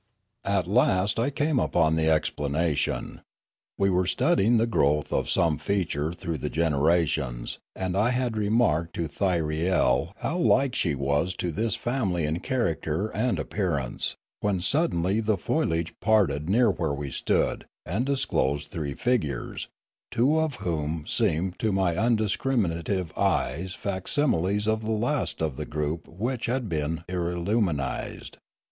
[0.47, 3.21] At last I came upon the explanation.
[3.77, 8.35] We were studying the growth of some feature through the gen erations, and I had
[8.35, 14.59] remarked to Thyriel how like she was to this family in character and appearance, when
[14.59, 19.67] suddenly the foliage parted near where we stood and disclosed three figures,
[20.09, 25.65] two of whom seemed to my un discriminative eyes facsimiles of the last of the
[25.67, 28.37] group which had been ireliumised.